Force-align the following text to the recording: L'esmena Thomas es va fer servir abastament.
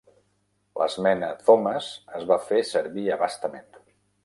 L'esmena 0.81 1.29
Thomas 1.49 1.91
es 2.21 2.27
va 2.33 2.39
fer 2.47 2.65
servir 2.73 3.07
abastament. 3.19 3.73